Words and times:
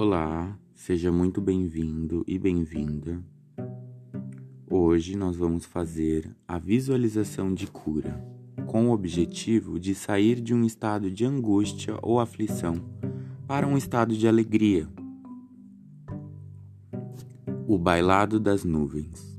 Olá, 0.00 0.56
seja 0.76 1.10
muito 1.10 1.40
bem-vindo 1.40 2.22
e 2.24 2.38
bem-vinda. 2.38 3.20
Hoje 4.70 5.16
nós 5.16 5.34
vamos 5.34 5.64
fazer 5.64 6.36
a 6.46 6.56
visualização 6.56 7.52
de 7.52 7.66
cura, 7.66 8.24
com 8.68 8.86
o 8.86 8.92
objetivo 8.92 9.76
de 9.76 9.96
sair 9.96 10.40
de 10.40 10.54
um 10.54 10.64
estado 10.64 11.10
de 11.10 11.24
angústia 11.24 11.98
ou 12.00 12.20
aflição 12.20 12.76
para 13.44 13.66
um 13.66 13.76
estado 13.76 14.16
de 14.16 14.28
alegria. 14.28 14.88
O 17.66 17.76
bailado 17.76 18.38
das 18.38 18.62
nuvens. 18.62 19.36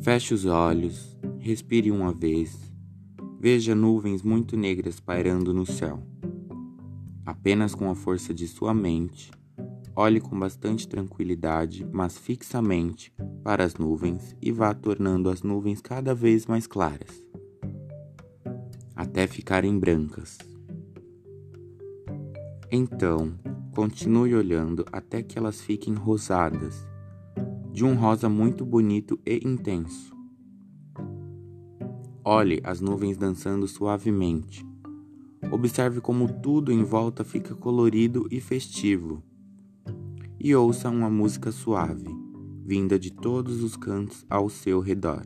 Feche 0.00 0.34
os 0.34 0.44
olhos, 0.44 1.16
respire 1.38 1.92
uma 1.92 2.12
vez, 2.12 2.58
veja 3.38 3.76
nuvens 3.76 4.24
muito 4.24 4.56
negras 4.56 4.98
pairando 4.98 5.54
no 5.54 5.64
céu. 5.64 6.02
Apenas 7.24 7.74
com 7.74 7.90
a 7.90 7.94
força 7.94 8.32
de 8.32 8.48
sua 8.48 8.72
mente, 8.72 9.30
olhe 9.94 10.20
com 10.20 10.38
bastante 10.38 10.88
tranquilidade, 10.88 11.86
mas 11.92 12.16
fixamente, 12.16 13.12
para 13.44 13.64
as 13.64 13.74
nuvens 13.74 14.34
e 14.40 14.50
vá 14.50 14.72
tornando 14.72 15.28
as 15.28 15.42
nuvens 15.42 15.80
cada 15.80 16.14
vez 16.14 16.46
mais 16.46 16.66
claras, 16.66 17.24
até 18.96 19.26
ficarem 19.26 19.78
brancas. 19.78 20.38
Então, 22.70 23.34
continue 23.74 24.34
olhando 24.34 24.84
até 24.90 25.22
que 25.22 25.38
elas 25.38 25.60
fiquem 25.60 25.94
rosadas, 25.94 26.86
de 27.70 27.84
um 27.84 27.94
rosa 27.94 28.28
muito 28.28 28.64
bonito 28.64 29.20
e 29.26 29.46
intenso. 29.46 30.16
Olhe 32.24 32.60
as 32.64 32.80
nuvens 32.80 33.16
dançando 33.16 33.66
suavemente 33.66 34.69
Observe 35.48 36.00
como 36.00 36.32
tudo 36.40 36.72
em 36.72 36.82
volta 36.82 37.24
fica 37.24 37.54
colorido 37.54 38.26
e 38.30 38.40
festivo. 38.40 39.22
E 40.38 40.54
ouça 40.54 40.90
uma 40.90 41.08
música 41.08 41.50
suave, 41.50 42.08
vinda 42.64 42.98
de 42.98 43.10
todos 43.10 43.62
os 43.62 43.76
cantos 43.76 44.24
ao 44.28 44.48
seu 44.48 44.80
redor. 44.80 45.24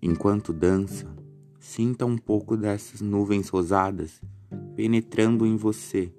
Enquanto 0.00 0.52
dança, 0.52 1.14
sinta 1.58 2.04
um 2.04 2.18
pouco 2.18 2.56
dessas 2.56 3.00
nuvens 3.00 3.48
rosadas 3.48 4.20
penetrando 4.76 5.46
em 5.46 5.56
você 5.56 6.12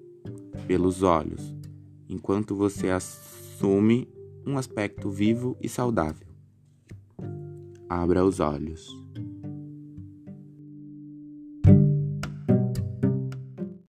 pelos 0.67 1.03
olhos, 1.03 1.55
enquanto 2.09 2.55
você 2.55 2.89
assume 2.89 4.07
um 4.45 4.57
aspecto 4.57 5.09
vivo 5.09 5.57
e 5.61 5.67
saudável. 5.67 6.27
Abra 7.89 8.25
os 8.25 8.39
olhos. 8.39 8.87